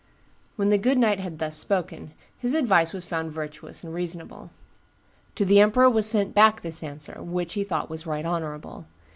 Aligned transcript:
When 0.55 0.69
the 0.69 0.79
good 0.79 0.97
knight 0.97 1.19
had 1.19 1.37
thus 1.37 1.55
spoken, 1.55 2.15
his 2.35 2.55
advice 2.55 2.91
was 2.91 3.05
found 3.05 3.31
virtuous 3.31 3.83
and 3.83 3.93
reasonable. 3.93 4.49
To 5.35 5.45
the 5.45 5.59
emperor 5.59 5.91
was 5.91 6.09
sent 6.09 6.33
back 6.33 6.61
this 6.61 6.81
answer, 6.81 7.21
which 7.21 7.53
he 7.53 7.63
thought 7.63 7.91
right 8.07 8.25
honorable. 8.25 8.87